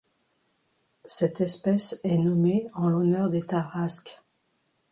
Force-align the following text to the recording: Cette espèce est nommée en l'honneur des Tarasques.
Cette 1.05 1.41
espèce 1.41 2.01
est 2.03 2.17
nommée 2.17 2.65
en 2.73 2.89
l'honneur 2.89 3.29
des 3.29 3.43
Tarasques. 3.43 4.19